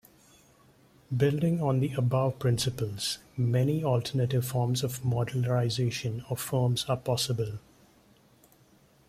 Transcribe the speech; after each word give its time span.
Building 1.15 1.61
on 1.61 1.79
the 1.79 1.93
above 1.93 2.39
principles, 2.39 3.19
many 3.37 3.83
alternative 3.83 4.43
forms 4.43 4.83
of 4.83 4.99
modularization 5.01 6.23
of 6.31 6.39
firms 6.39 6.85
are 6.87 6.97
possible. 6.97 7.59